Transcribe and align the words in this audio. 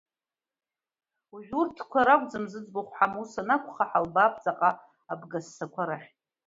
Уажәы 1.31 1.55
урҭ 1.61 1.75
ракәӡам 2.07 2.45
зыӡбахә 2.51 2.91
ҳамоу, 2.97 3.23
ус 3.25 3.33
анакәха, 3.41 3.89
ҳалбаап 3.91 4.35
ҵаҟа 4.43 4.71
абгассақәа 5.11 5.83
рахь. 5.87 6.09